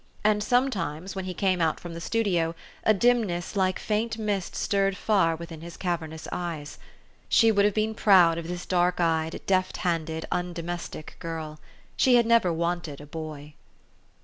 [0.23, 4.97] And sometimes, when he came out from the studio, a dimness like faint mist stirred
[4.97, 6.79] far within his cavernous eyes.
[7.29, 11.59] She would have been proud of this dark eyed, deft handed, un domestic girl.
[11.95, 13.53] She had never wanted a boy.